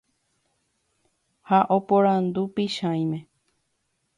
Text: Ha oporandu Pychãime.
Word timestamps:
Ha 1.49 1.59
oporandu 1.77 2.41
Pychãime. 2.55 3.19